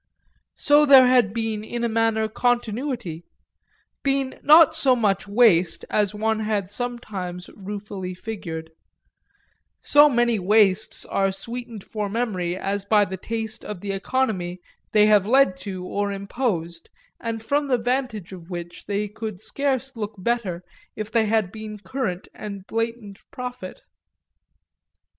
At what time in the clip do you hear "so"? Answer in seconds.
0.55-0.83, 4.73-4.95, 9.83-10.09